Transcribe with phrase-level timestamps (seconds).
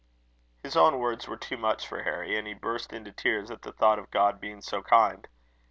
[0.63, 3.71] '"His own words were too much for Harry, and he burst into tears at the
[3.71, 5.27] thought of God being so kind.